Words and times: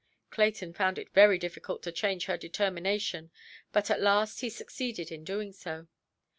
Clayton 0.31 0.73
found 0.73 0.97
it 0.97 1.13
very 1.13 1.37
difficult 1.37 1.83
to 1.83 1.91
change 1.91 2.25
her 2.25 2.35
determination. 2.35 3.29
But 3.71 3.91
at 3.91 4.01
last 4.01 4.39
he 4.41 4.49
succeeded 4.49 5.11
in 5.11 5.23
doing 5.23 5.51
so. 5.51 5.87